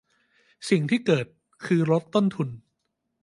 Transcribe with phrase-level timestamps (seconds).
[0.69, 1.25] สิ่งที่เกิด
[1.65, 2.49] คือลดต้นทุน